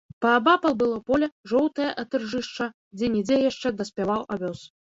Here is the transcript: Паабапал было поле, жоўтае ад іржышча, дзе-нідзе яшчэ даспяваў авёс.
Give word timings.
Паабапал 0.25 0.73
было 0.83 0.95
поле, 1.11 1.27
жоўтае 1.51 1.91
ад 2.05 2.17
іржышча, 2.21 2.71
дзе-нідзе 3.03 3.41
яшчэ 3.49 3.77
даспяваў 3.83 4.29
авёс. 4.39 4.69